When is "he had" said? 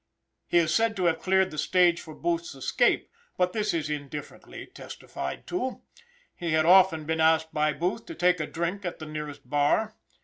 6.35-6.65